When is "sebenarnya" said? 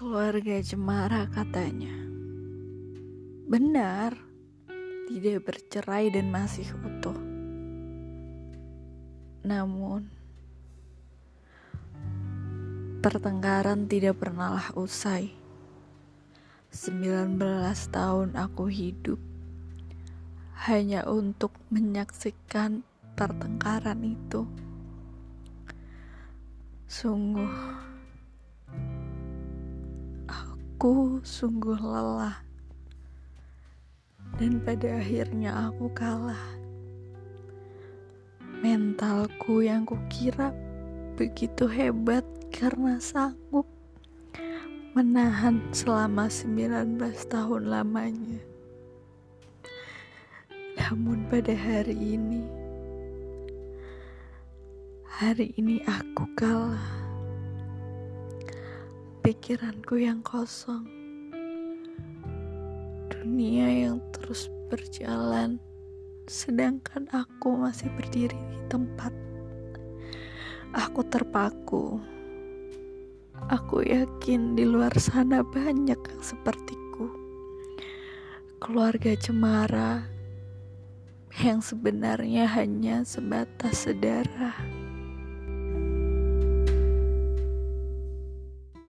81.62-82.50